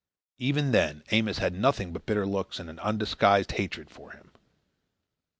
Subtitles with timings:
[0.39, 4.31] Even then, Amos had nothing but bitter looks and an undisguised hatred for him.